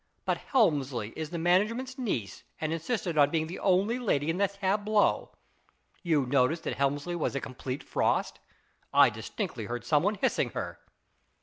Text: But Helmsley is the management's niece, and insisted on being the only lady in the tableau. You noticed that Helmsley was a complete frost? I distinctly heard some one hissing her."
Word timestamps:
But 0.25 0.37
Helmsley 0.39 1.13
is 1.15 1.29
the 1.29 1.37
management's 1.37 1.95
niece, 1.99 2.43
and 2.59 2.73
insisted 2.73 3.19
on 3.19 3.29
being 3.29 3.45
the 3.45 3.59
only 3.59 3.99
lady 3.99 4.31
in 4.31 4.37
the 4.37 4.47
tableau. 4.47 5.29
You 6.01 6.25
noticed 6.25 6.63
that 6.63 6.73
Helmsley 6.77 7.15
was 7.15 7.35
a 7.35 7.39
complete 7.39 7.83
frost? 7.83 8.39
I 8.91 9.11
distinctly 9.11 9.65
heard 9.65 9.85
some 9.85 10.01
one 10.01 10.15
hissing 10.15 10.49
her." 10.55 10.79